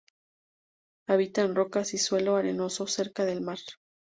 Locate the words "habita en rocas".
1.07-1.93